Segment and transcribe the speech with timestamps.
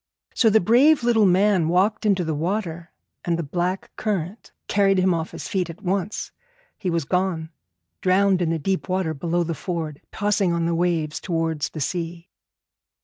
[0.33, 2.91] So the brave little man walked down into the water,
[3.23, 6.31] and the black current carried him off his feet at once.
[6.79, 7.51] He was gone,
[8.01, 12.29] drowned in the deep water below the ford, tossing on the waves towards the sea.